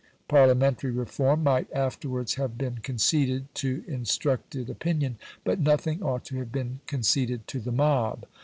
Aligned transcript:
Parliamentary 0.27 0.89
reform 0.89 1.43
might 1.43 1.71
afterwards 1.71 2.33
have 2.33 2.57
been 2.57 2.79
conceded 2.79 3.53
to 3.53 3.83
instructed 3.87 4.67
opinion, 4.67 5.19
but 5.43 5.59
nothing 5.59 6.01
ought 6.01 6.25
to 6.25 6.37
have 6.37 6.51
been 6.51 6.79
conceded 6.87 7.45
to 7.45 7.59
the 7.59 7.71
mob. 7.71 8.25